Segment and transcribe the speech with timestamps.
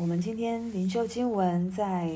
[0.00, 2.10] 我们今天灵修经文在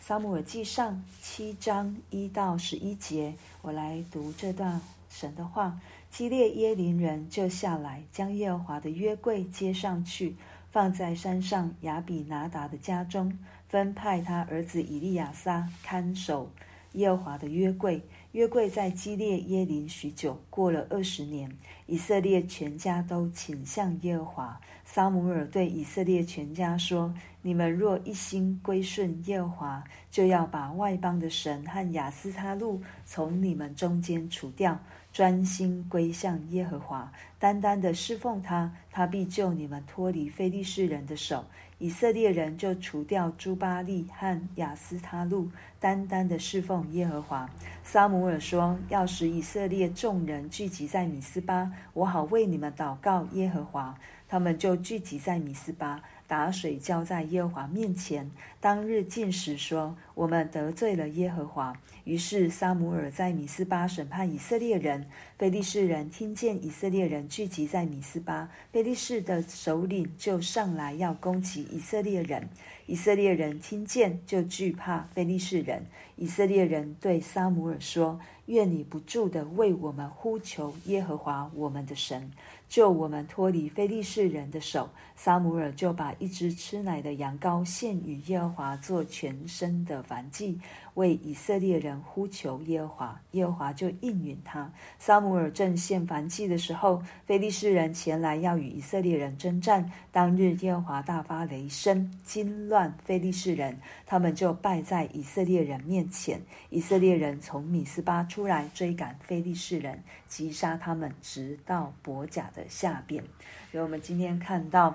[0.00, 5.78] 撒母耳记上七章一到十一节，我来读这段神的话。
[6.10, 10.34] 基列耶琳人就下来，将耶和华的约柜接上去，
[10.70, 16.50] 放在山上亚比拿达的家中，分派他儿子以利亚撒看守
[16.92, 18.00] 耶和华的约柜。
[18.36, 21.50] 约柜在基列耶林许久，过了二十年，
[21.86, 24.60] 以色列全家都倾向耶和华。
[24.84, 34.78] 撒母耳对以色列全家说：“你们若一心归顺耶和华，就要把外邦的神和亚斯他录从你们中间除掉。”
[35.14, 41.42] 专心归向耶和华，单单的侍奉他，他必救你们脱离非利士人的手。
[41.78, 47.46] 以色列人就除掉朱巴利和雅斯他路，单单的侍奉耶和华。
[47.84, 53.94] 撒母耳说：“要使以色列众人聚集在米斯巴，我好为你们祷告耶和华。”
[54.28, 56.02] 他们就聚集在米斯巴。
[56.26, 58.30] 打水浇在耶和华面前。
[58.60, 65.06] 当日进食说：“我们得罪了耶和华。”于是撒母耳在米斯巴审判以色列人。
[65.38, 72.48] 非利士人听见以色列人聚集在米斯巴，非利士的首领就上来要攻击以色列人。
[72.86, 75.84] 以色列人听见就惧怕非利士人。
[76.16, 82.30] 以色列人对撒母耳说：“愿你不住地为我们呼求耶和华我们的神。”
[82.68, 90.58] 救我们脱离非利士人的手，撒母耳就把一只吃奶的羊羔献与耶和华做全身的燔祭，
[90.94, 94.70] 为以色列人呼求耶和华，耶和华就应允他。
[94.98, 99.90] 撒母耳正献燔祭的时候，非利士人前来要与以色列人争战。
[100.10, 106.40] 当日耶和华大发雷声，惊乱非利士人，他们就败在以色列人面前。
[106.70, 113.22] 以色列人从米斯巴出来追赶非利士人，击杀他们，直到伯甲的下边。
[113.70, 114.94] 所以我们今天看到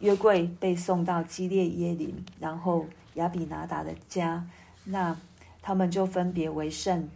[0.00, 4.46] 约柜被送到基列耶林，然后亚比拿达的家，
[4.84, 5.16] 那
[5.62, 7.08] 他们就分别为圣，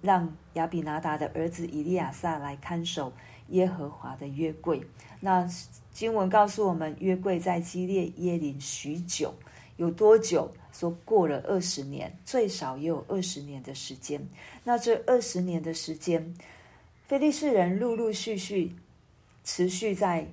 [0.00, 3.12] 让亚比拿达的儿子以利亚撒来看守
[3.48, 4.82] 耶和华的约柜。
[5.20, 5.48] 那
[5.92, 9.34] 经文告诉我们，约柜在基列耶林许久，
[9.76, 10.50] 有多久？
[10.72, 14.20] 说过了二十年，最少也有二十年的时间。
[14.62, 16.34] 那这二十年的时间，
[17.06, 18.76] 非利士人陆陆续续。
[19.48, 20.26] 持续在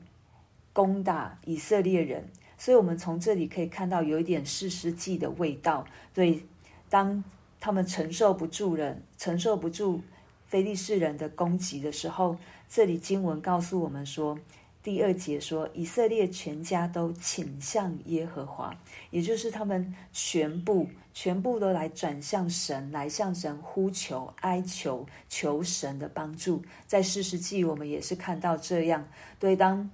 [0.73, 5.85] 攻打以色列人，所以我们从这里可以看到有一点士师记的味道。
[6.15, 6.43] 所以，
[6.89, 7.23] 当
[7.59, 10.01] 他们承受不住了，承受不住
[10.47, 14.39] 非利士人的攻击的时候，这里经文告诉我们说。
[14.83, 18.77] 第二节说，以色列全家都倾向耶和华，
[19.11, 26.61] 也就是他们全部全部都来转向神，来向神呼求、哀求、求神的帮助。
[26.85, 29.07] 在士师记，我们也是看到这样。
[29.39, 29.89] 对，当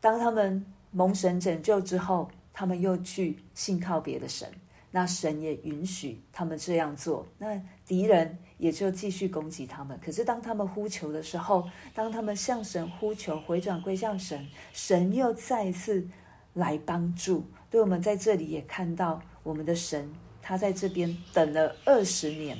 [0.00, 4.48] 当他们蒙神拯救之后，他们又去信靠别的神。
[4.90, 10.00] 那神也允许他们这样做，那敌人也就继续攻击他们。
[10.02, 16.08] 可是当他们呼求的时候，当他们向神呼求，回转归向神，神又再一次
[16.54, 17.44] 来帮助。
[17.68, 20.10] 对，我们在这里也看到我们的神，
[20.40, 22.56] 他在这边等了二十年。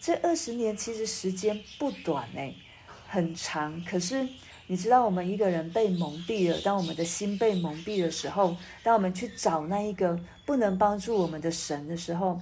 [0.00, 2.56] 这二十年其实时间不短诶，
[3.06, 3.80] 很长。
[3.84, 4.28] 可是。
[4.68, 6.60] 你知道，我们一个人被蒙蔽了。
[6.62, 12.40] 当我们的心被蒙蔽的时候，当我们去找那一个不能帮助我们的神的时候，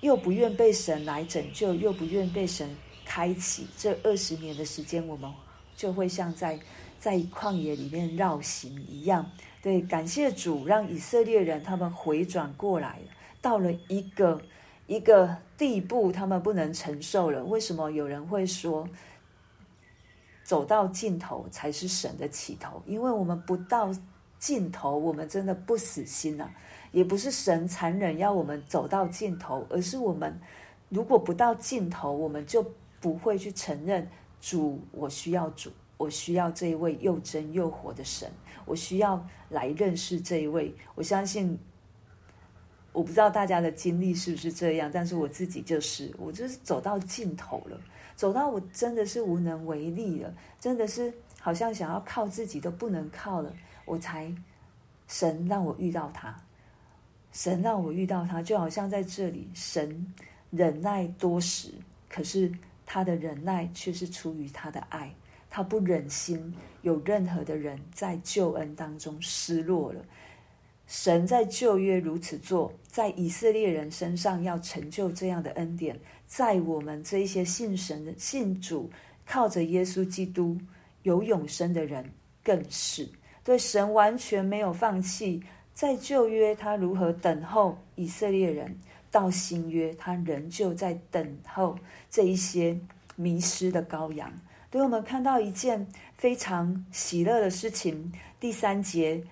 [0.00, 2.68] 又不愿被神来拯救，又不愿被神
[3.04, 3.66] 开启。
[3.76, 5.32] 这二十年的时间，我们
[5.76, 6.58] 就会像在
[6.98, 9.30] 在旷野里面绕行一样。
[9.62, 13.00] 对，感谢主，让以色列人他们回转过来，
[13.40, 14.40] 到了一个
[14.86, 17.44] 一个地步，他们不能承受了。
[17.44, 18.88] 为什么有人会说？
[20.44, 23.90] 走到尽头才是神的起头，因为我们不到
[24.46, 26.48] 尽头，我们真的不死心啊！
[26.92, 30.40] 也不是神残忍要我们走到尽头，而是我们
[30.88, 32.64] 如果不到尽头，我们就
[33.00, 34.08] 不会去承认
[34.40, 38.30] 主，我需要主，我需要这一位又真又活的神，
[38.64, 40.72] 我需要来认识这一位。
[40.94, 41.58] 我相信，
[42.92, 47.76] 我不知道大家的经历是不是这样，但是我自己就是，我就是走到尽头了。
[48.14, 53.52] 走到我真的是无能为力了，真的是好像想要靠自己都不能靠了，
[53.86, 54.30] 我才
[55.08, 56.38] 神让我遇到他，
[57.32, 60.12] 神让我遇到他，就好像在这里，神
[60.50, 61.72] 忍耐多时，
[62.08, 62.52] 可是
[62.84, 65.14] 他的忍耐却是出于他的爱，
[65.48, 70.04] 他不忍心有任何的人在救恩当中失落了。
[70.88, 78.88] 神在旧约如此做，在以色列人身上要成就这样的恩典，在我们这一些信神的、信主、
[79.24, 80.56] 靠着耶稣基督
[81.02, 82.08] 有永生的人，
[82.42, 83.08] 更是。
[83.46, 85.40] 对神完全没有放弃，
[85.72, 88.76] 在旧约他如何等候以色列人，
[89.08, 91.78] 到新约他仍旧在等候
[92.10, 92.76] 这一些
[93.14, 94.32] 迷失的羔羊。
[94.72, 95.86] 所以我们看到一件
[96.18, 98.12] 非常喜乐的事情。
[98.40, 99.22] 第三节，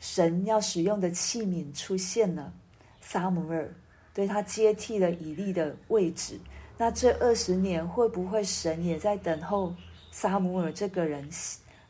[0.00, 2.52] 神要使用的器皿出现了，
[3.00, 3.72] 撒母耳，
[4.12, 6.38] 对，他接替了以利的位置。
[6.76, 9.72] 那这二十年会不会神也在等候
[10.10, 11.30] 撒母耳这个人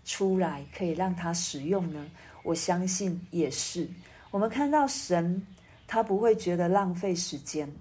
[0.05, 2.07] 出来，可以让他使用呢？
[2.43, 3.89] 我相信也是。
[4.31, 5.47] 我们看到神，
[5.87, 7.73] 他不会觉得浪费时间，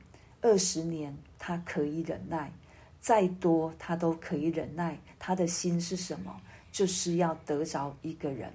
[0.42, 2.52] 二十年他可以忍耐。
[3.00, 6.40] 再多他都可以忍耐，他的心是什么？
[6.72, 8.52] 就是要得着一个人。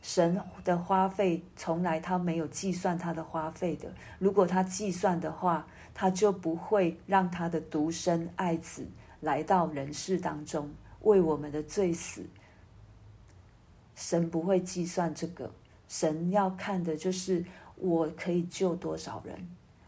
[0.00, 3.92] 神的花费从来他没有计算他的花费的。
[4.18, 8.86] 如果他计算的话，他就不会让他的独生爱子
[9.20, 10.70] 来到人世当中
[11.02, 12.24] 为我们的罪死。
[13.98, 15.50] 神不会计算这个，
[15.88, 17.44] 神要看的就是
[17.76, 19.36] 我可以救多少人，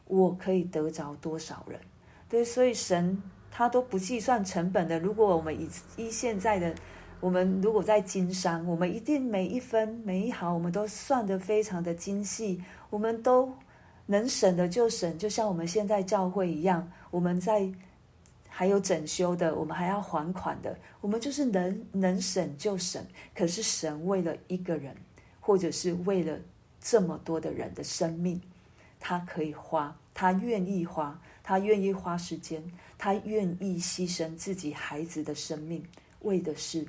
[0.06, 1.80] 我可以得着多少人。
[2.28, 3.22] 对，所以神。
[3.52, 4.96] 他都不计算成本的。
[5.00, 6.72] 如果我们以以现在的
[7.18, 12.62] 我们，如果在经商，我们一定每一分每一毫，我们都算得非常的精细。
[12.90, 13.52] 我们都
[14.06, 16.88] 能省的就省，就像我们现在教会一样。
[17.10, 17.68] 我们在
[18.60, 23.02] 还有整修的，我们还要还款的，我们就是能能省就省。
[23.34, 24.94] 可是神为了一个人，
[25.40, 26.38] 或者是为了
[26.78, 28.38] 这么多的人的生命，
[28.98, 31.18] 他可以花，他愿意花。
[31.42, 32.62] 他愿意花时间，
[32.98, 35.82] 他愿意牺牲自己孩子的生命，
[36.20, 36.86] 为的是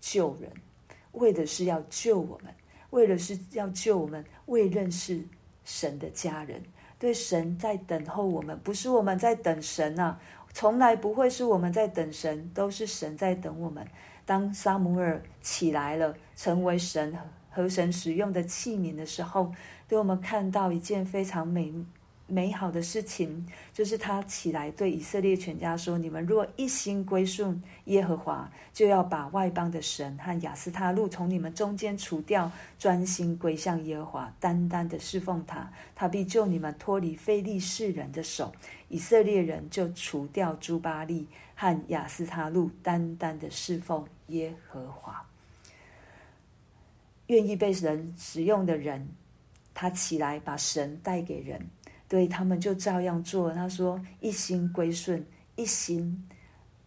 [0.00, 0.50] 救人，
[1.12, 2.52] 为的是要救我们，
[2.90, 5.22] 为的是要救我们未认识
[5.64, 6.60] 神的家人。
[6.98, 10.20] 对，神在等候我们，不是我们在等神啊，
[10.52, 13.86] 从来不会是我们在等神，都是神在等我们。
[14.24, 17.16] 当撒母耳起来了，成为神
[17.50, 19.52] 和神使用的器皿的时候，
[19.88, 21.72] 给我们看到一件非常美。
[22.32, 38.50] 美好的事情就是他起来对以色列全家说：“你们若一心归顺耶和华，就要把外邦的神和亚斯他录从你们中间除掉，专心归向耶和华，单单的侍奉他，他必救你们脱离非利士人的手。
[38.88, 45.22] 以色列人就除掉朱巴利和亚斯他录，单单的侍奉耶和华。
[47.26, 49.06] 愿意被神使用的人，
[49.74, 51.60] 他起来把神带给人。”
[52.12, 53.50] 对，他们就照样做。
[53.54, 55.24] 他说：“一心归顺，
[55.56, 56.28] 一心。”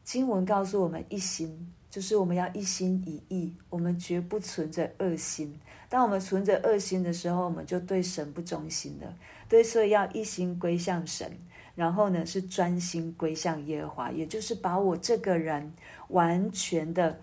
[0.05, 5.59] 经文告诉我们，一心就是我们要一心一意，我们绝不存着恶心。
[5.89, 9.11] 当我们存着恶心的时候，我们就对神不忠心了。
[9.49, 11.35] 对，所以要一心归向神，
[11.73, 15.73] 然后呢，是专心归向耶和华，也就是把我这个人
[16.09, 17.19] 完全的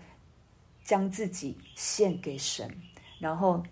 [0.83, 2.69] 将自己献给神，
[3.17, 3.63] 然后。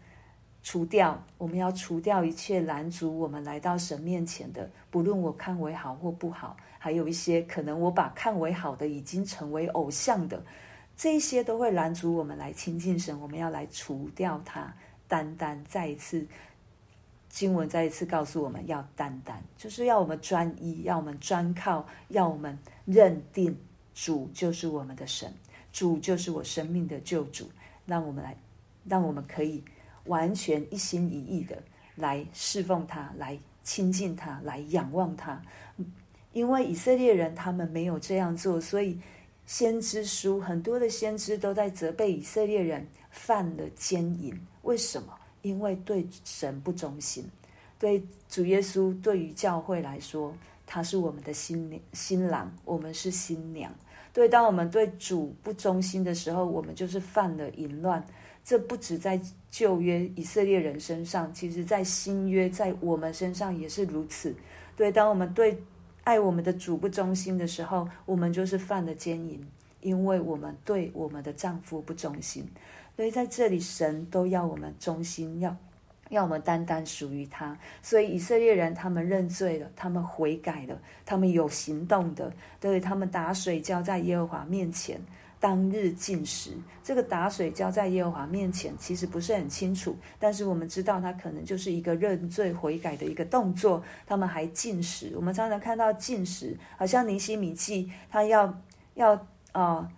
[0.64, 10.44] 除掉，我们要除掉一切拦阻我们来到神面前的，不论我看为好或不好，还有一些可能我把看为好的已经成为偶像的，
[10.96, 13.20] 这些都会拦阻我们来亲近神。
[13.20, 14.72] 我们要来除掉它，
[15.08, 16.28] 单单再一次，
[17.28, 23.58] 经文再一次告诉我们要单单，就是要我们专一，要我们专靠，要我们认定
[23.96, 25.34] 主就是我们的神，
[25.74, 27.50] 主就是我生命的救主。
[27.88, 28.38] 让我们来，
[28.86, 29.64] 让我们可以。
[30.06, 31.62] 完全一心一意的
[31.96, 35.42] 来侍奉他，来亲近他，来仰望他。
[36.34, 38.98] 因为以色列人他们没有这样做，所以
[39.46, 44.34] 先知书很多的先知都在责备以色列人犯了奸淫。
[44.62, 45.14] 为什么？
[45.42, 47.30] 因为对神不忠心。
[47.78, 50.34] 对主耶稣，对于教会来说，
[50.66, 53.74] 他是我们的新、新郎，我们是新娘。
[54.14, 58.04] 对，当我们对主不忠心的时候，我们就是犯了淫乱。
[58.44, 64.36] 这不止在旧约以色列人身上，其实在新约，在我们身上也是如此。
[64.76, 65.62] 对，当我们对
[66.04, 69.40] 爱我们的主不忠心的时候，我们就是犯了奸淫，
[69.82, 72.44] 因为我们对我们的丈夫不忠心。
[72.96, 75.56] 所以在这里，神都要我们忠心，要
[76.12, 77.58] 要我们单单属于他。
[77.82, 85.02] 所以以色列人他们认罪了，他们悔改了，他们有行动的，对，他们打水浇在耶和华面前。
[85.40, 86.52] 当日进食，
[86.84, 93.84] 这个打水浇在耶和华面前，其实不是很清楚，但是我们知道，它可能就是一个认罪悔改的一个动作。
[94.06, 98.56] 他们还进食，我们常常看到进食，好像尼希米记，他要
[98.94, 99.20] 要
[99.52, 99.92] 啊、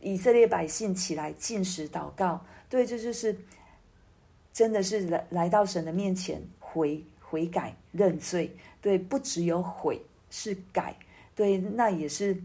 [0.00, 3.38] 以色列百姓起来进食祷告，对，这就是
[4.52, 10.96] 真的是来来到神的面前悔悔改认罪，对，不只有悔是改，
[11.34, 12.36] 对，那也是。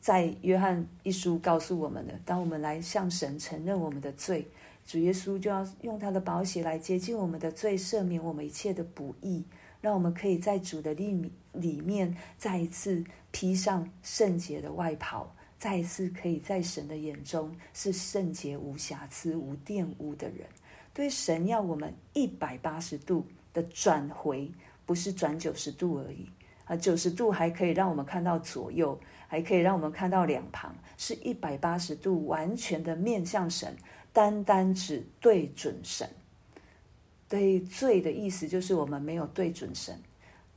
[0.00, 4.44] 在约翰一书告诉我们的，当我们来向神承认我们的罪，
[4.84, 9.44] 主耶稣就要用他的宝血来洁净我们的罪，赦免我们一切的不义，
[9.80, 20.48] 让我们可以在主的里里面再一次披上圣洁的外袍，再一次可以在神的眼中是圣洁无瑕疵、无玷污的人。
[20.94, 24.50] 对神要我们一百八十度的转回，
[24.84, 26.26] 不是转九十度而已
[26.66, 26.76] 啊！
[26.76, 33.74] 九十度还可以让我们看到左右，还可以让我们看到两旁，是一百八十度完全的面向神，
[34.12, 36.08] 单单只对准神。
[37.28, 39.98] 对罪的意思就是我们没有对准神，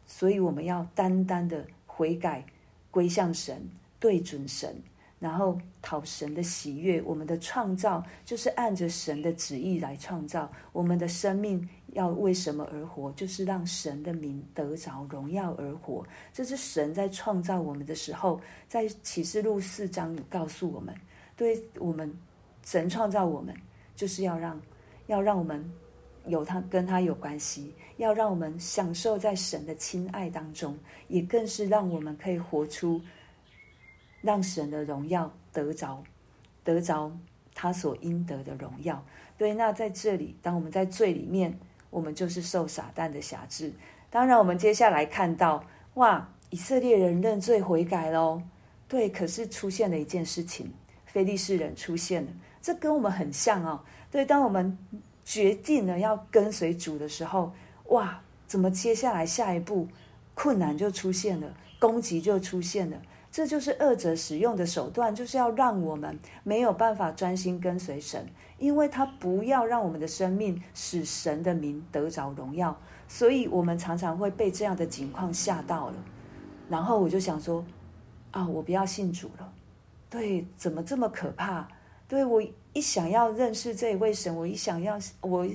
[0.05, 2.45] 所以我们要单单的悔改，
[2.91, 4.75] 归向神，对准神。
[5.17, 10.51] 然后讨神的喜悦，我们的创造就是按着神的旨意来创造。
[10.71, 13.11] 我们的生命要为什么而活？
[13.13, 16.05] 就是让神的名得着荣耀而活。
[16.33, 20.93] 这是神在创造我们的时候，在启示录四章告诉我们：
[21.35, 22.13] 对我们，
[22.65, 23.55] 神创造我们，
[23.95, 24.61] 就是要让
[25.07, 25.63] 要让我们
[26.27, 33.01] 有他跟他有关系，要让我们享受在神的亲爱当中，也更是让我们可以活出。
[34.25, 36.03] 让神的荣耀得着，
[36.63, 37.11] 得着
[37.53, 39.05] 他所应得的荣耀。
[39.37, 41.57] 对，那在这里，当我们在罪里面，
[41.89, 43.71] 我们就是受撒旦的辖制。
[44.09, 45.63] 当然，我们接下来看到，
[45.93, 48.41] 哇，以色列人认罪悔改喽。
[48.87, 50.73] 对，可是出现了一件事情，
[51.05, 53.81] 非利士人出现了，这跟我们很像哦。
[54.09, 54.77] 对，当我们
[55.23, 57.51] 决定了要跟随主的时候，
[57.87, 59.87] 哇，怎么接下来下一步
[60.33, 63.01] 困难就出现了，攻击就出现了。
[63.35, 68.25] 这就是恶者使用的手段，就是要让我们没有办法专心跟随神，
[68.59, 75.95] 因为他不要让我们的生命使神的名得着荣耀，所以我们常常会被这样的情况吓到了。
[76.69, 77.61] 然后我就想说，
[78.31, 79.53] 啊，我不要信主了。
[80.09, 81.67] 对，怎么这么可怕？
[82.07, 85.45] 对，我一想要认识这一位神，我一想要，我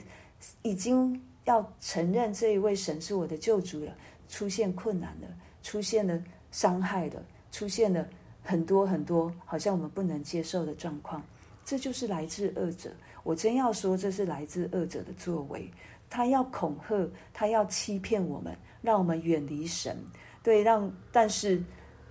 [0.60, 3.92] 已经要承认这一位神是我的救主了，
[4.28, 5.28] 出现困难了，
[5.62, 7.22] 出现了伤害了。
[7.52, 8.06] 出现了
[8.42, 11.22] 很多很多好像我们不能接受的状况，
[11.64, 12.90] 这就是来自恶者。
[13.22, 15.70] 我真要说，这是来自恶者的作为。
[16.08, 19.96] 他要恐吓，他要欺骗我们，让我们远离神。
[20.42, 21.62] 对，让但是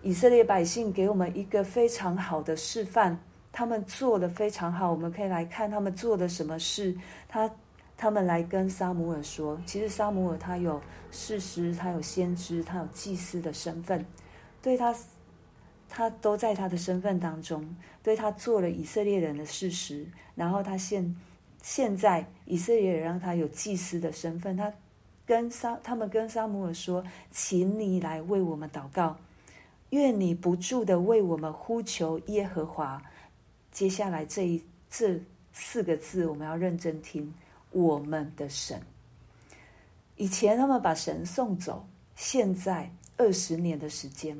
[0.03, 3.19] 以色列百姓给我们一个非常好的示范，
[3.51, 4.91] 他们做得非常好。
[4.91, 6.95] 我们可以来看他们做的什么事。
[7.27, 7.49] 他
[7.97, 10.79] 他们来跟撒母耳说，其实撒母耳他有
[11.11, 14.05] 事实，他有先知，他有祭司的身份，
[14.61, 14.95] 对他。
[15.89, 20.05] 他都在他的身份当中，对他做了以色列人的事实，
[20.35, 21.15] 然后他现
[21.61, 24.71] 现在以色列人让他有祭司的身份，他
[25.25, 29.17] 跟沙他们跟撒母耳说，请你来为我们祷告，
[29.89, 33.01] 愿你不住的为我们呼求耶和华。
[33.71, 35.19] 接下来这一这
[35.51, 37.33] 四个字我们要认真听，
[37.71, 38.79] 我们的神。
[40.17, 44.37] 以前他们把神送走，现在二十年的时间。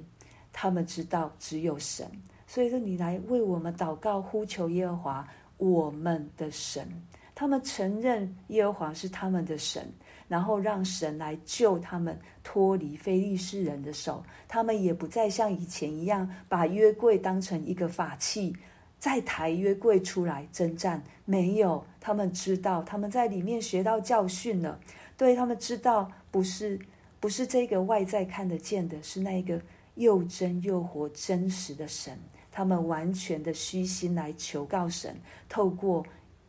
[0.61, 2.05] 他们知道只有神，
[2.45, 6.85] 所以说你来为我们祷告，呼求耶和华我们的神。
[7.33, 9.89] 他们承认耶和华是他们的神，
[10.27, 14.21] 然后让神来救他们脱离非利士人的手。
[14.49, 18.53] 他们也不再像以前一样把约柜当成一个法器，
[18.97, 21.01] 再抬约柜出来征战。
[21.23, 24.77] 没有，他们知道他们在里面学到教训了。
[25.15, 26.77] 对，他们知道，不是
[27.21, 29.61] 不是这个外在看得见的，是那一个。
[29.99, 32.17] 又真又活、真实的神，
[32.49, 35.13] 他们完全的虚心来求告神，
[35.49, 36.05] 透过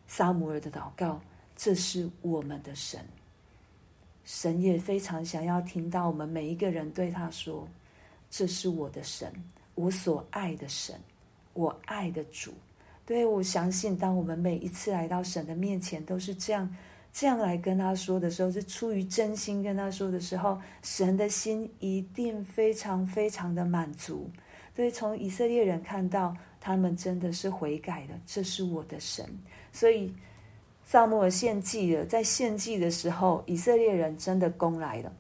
[0.07, 1.21] 撒母耳的祷告，
[1.57, 3.01] 这是我们的神。
[4.25, 7.67] 神也非常想要听到我们每一个人对他说
[8.31, 9.33] ：“这是我的神，
[9.75, 10.95] 我所爱的神，
[11.53, 12.55] 我爱的主。”
[13.05, 16.73] 对，我相信，当我们每一次来到神的面前，都是这样。
[17.13, 24.31] 这样来跟他说的时候，是出于真心跟他说的时候，神的心一定非常非常的满足。
[24.77, 29.27] 所以从以色列人看到，他们真的是悔改了，这是我的神。
[29.73, 30.15] 所以
[30.85, 35.13] 撒母耳献祭了，在献祭的时候，以色列人真的攻来了，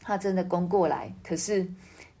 [0.00, 1.12] 他真的攻过来。
[1.22, 1.68] 可是，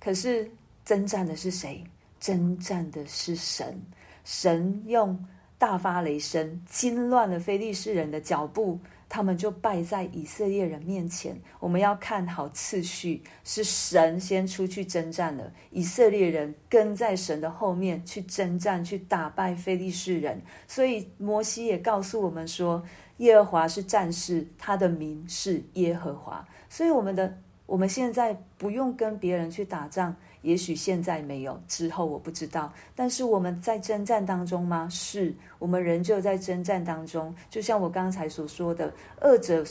[0.00, 0.50] 可是
[0.84, 1.82] 征战的是谁？
[2.18, 3.80] 征战的是神。
[4.24, 5.16] 神用。
[5.58, 11.36] 大发雷声，惊乱了非利士人的脚步，他们就败在以色列人面前。
[11.58, 20.40] 我们要看好次序，是神先出去征战了，以色列人跟在神的后面去征战，去打败非利士人。
[20.68, 22.84] 所以摩西也告诉我们说，
[23.16, 26.46] 耶和华是战士，他的名是耶和华。
[26.68, 27.36] 所以我们的
[27.66, 32.72] 我们现在不用跟别人去打仗，也许现在没有，之后我不知道。
[32.94, 34.88] 但是我们在征战当中吗？
[34.88, 37.34] 是，我们仍旧在征战当中。
[37.50, 39.64] 就像我刚才所说的，恶者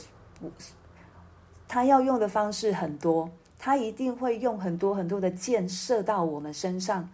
[1.67, 7.09] 他要用的方式很多，他一定会用很多很多的箭射到我们身上，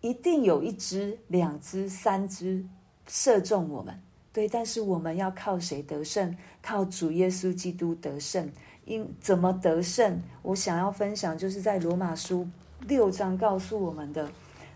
[0.00, 2.64] 一定有一支、两支、三支
[3.06, 4.00] 射中我们。
[4.32, 6.36] 对，但是我们要靠谁得胜？
[6.62, 8.48] 靠主耶稣基督得胜。
[8.90, 10.20] 因怎么得胜？
[10.42, 12.48] 我想要分享，就是在罗马书
[12.88, 14.28] 六章告诉我们的。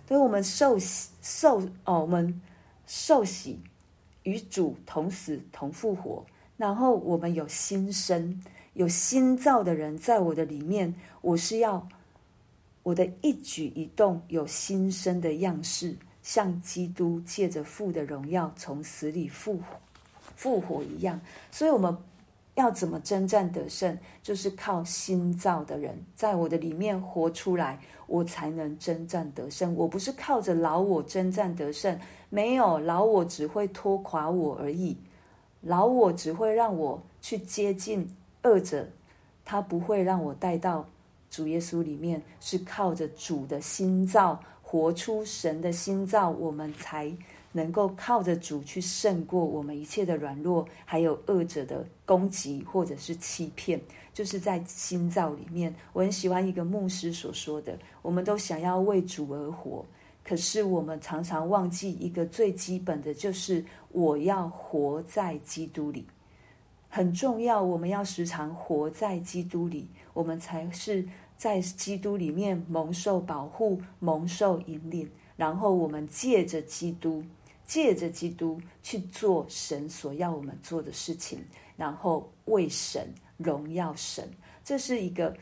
[0.07, 2.41] 所以我们受洗受哦，我们
[2.87, 3.61] 受洗
[4.23, 6.25] 与主同死同复活，
[6.57, 8.41] 然后我们有新生，
[8.75, 10.95] 有新造的人在我的里面。
[11.21, 11.89] 我是要
[12.85, 15.97] 我的一举一动有新生的样式。
[16.23, 19.65] 像基督借着父的荣耀从死里复活，
[20.35, 21.95] 复活一样，所以我们
[22.55, 23.99] 要怎么征战得胜？
[24.23, 29.75] 就是靠新造的人在我的里面活出来，我才能征战得胜。
[29.75, 31.99] 我不是靠着老我征战得胜，
[32.31, 34.97] 没有，老我只会拖垮我而已，
[35.61, 38.09] 老我只会让我去接近
[38.43, 38.89] 恶者，
[39.45, 40.87] 他不会让我带到
[41.31, 44.41] 主耶稣里面，是靠着主的新造。
[44.67, 47.13] 活出神的新造，我们才
[47.55, 53.81] 能够靠着主去胜过我们一切的软弱，还有恶者的攻击或者是欺骗。
[54.13, 59.85] 就是在心造里面，我很喜欢一个牧师所说的：我们都想要为主而活，
[60.23, 66.07] 可是我们常常忘记一个最基本的，就是我要活在基督里，
[66.89, 67.63] 很重要。
[67.63, 71.09] 我们要时常活在基督里，我们才是。
[71.37, 77.25] 在基督里面蒙受保护、蒙受引领，然后我们借着基督，
[77.67, 81.43] 借着基督去做神所要我们做的事情，
[81.77, 84.29] 然后为神荣耀神。
[84.63, 85.37] 这是一个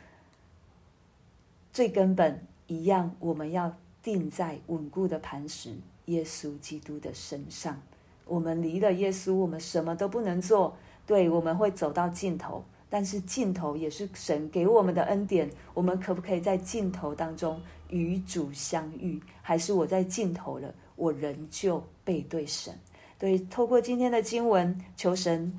[1.72, 5.76] 最根本一样，我们要定在稳固的磐石——
[6.06, 7.80] 耶稣基督的身上。
[8.24, 10.76] 我们离了耶稣，我们什么都不能做。
[11.06, 12.64] 对，我们会走到尽头。
[12.88, 19.20] 但是尽头也是神给我们的恩典，我们可不可以在尽头当中与主相遇？
[19.40, 22.78] 还是我在尽头了，我仍旧背对神？
[23.18, 25.52] 对，透过今天的经文，求神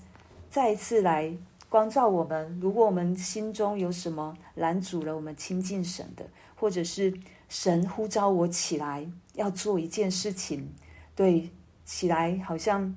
[0.50, 1.36] 再一次来
[1.70, 2.60] 光照我们。
[2.62, 6.26] 如果我们心中有什么拦阻了我们亲近神的，
[6.56, 7.14] 或者是
[7.48, 10.74] 神呼召我起来要做一件事情，
[11.16, 11.50] 对，
[11.86, 12.94] 起来好像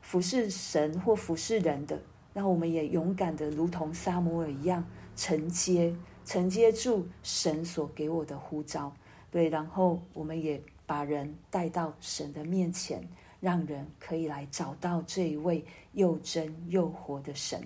[0.00, 2.00] 服侍神或服侍人的。
[2.32, 4.84] 那我们也勇敢的，如同撒母耳一样，
[5.16, 8.92] 承接承接住神所给我的呼召。
[9.30, 13.02] 对，然后我们也把人带到神的面前，
[13.40, 17.62] 让人可以来找到这一位又真又活的神。